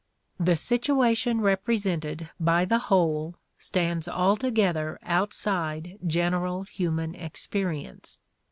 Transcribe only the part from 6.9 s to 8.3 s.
experience.